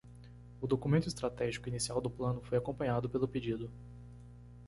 O 0.59 0.65
documento 0.65 1.07
estratégico 1.07 1.69
inicial 1.69 2.01
do 2.01 2.09
plano 2.09 2.41
foi 2.41 2.57
acompanhado 2.57 3.07
pelo 3.07 3.27
pedido. 3.27 3.69